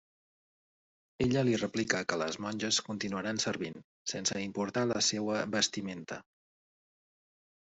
Ella 1.25 1.43
li 1.49 1.59
replica 1.61 1.99
que 2.13 2.17
les 2.21 2.37
monges 2.45 2.79
continuaran 2.87 3.43
servint, 3.45 3.77
sense 4.15 4.39
importar 4.47 4.87
la 4.95 5.05
seua 5.11 5.45
vestimenta. 5.59 6.19